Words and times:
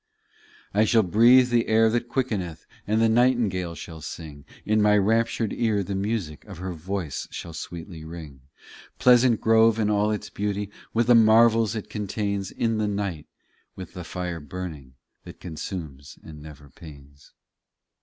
39 0.73 0.81
I 0.81 0.85
shall 0.85 1.03
breathe 1.03 1.49
the 1.51 1.67
air 1.67 1.87
that 1.87 2.09
quickeneth, 2.09 2.65
And 2.87 2.99
the 2.99 3.07
nightingale 3.07 3.75
shall 3.75 4.01
sing; 4.01 4.45
In 4.65 4.81
my 4.81 4.97
raptured 4.97 5.53
ear, 5.53 5.83
the 5.83 5.93
music 5.93 6.43
Of 6.45 6.57
her 6.57 6.73
voice 6.73 7.27
shall 7.29 7.53
sweetly 7.53 8.03
ring; 8.03 8.41
Pleasant 8.97 9.39
grove 9.39 9.77
and 9.77 9.91
all 9.91 10.09
its 10.09 10.31
beauty, 10.31 10.71
With 10.91 11.05
the 11.05 11.13
marvels 11.13 11.75
it 11.75 11.87
contains, 11.87 12.49
In 12.49 12.79
the 12.79 12.87
night; 12.87 13.27
with 13.75 13.93
the 13.93 14.03
fire 14.03 14.39
burning 14.39 14.95
That 15.23 15.39
consumes 15.39 16.17
and 16.23 16.41
never 16.41 16.69
pains. 16.71 17.33